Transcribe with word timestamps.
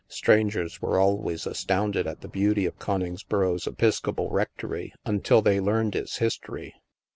Strangers 0.07 0.81
were 0.81 0.97
always 0.99 1.45
astounded 1.45 2.07
at 2.07 2.21
the 2.21 2.27
beauty 2.27 2.65
of 2.65 2.79
Conings 2.79 3.21
boro's 3.23 3.67
Episcopal 3.67 4.31
rectory, 4.31 4.91
until 5.05 5.43
they 5.43 5.59
learned 5.59 5.95
its 5.95 6.17
his 6.17 6.39
tory. 6.39 6.73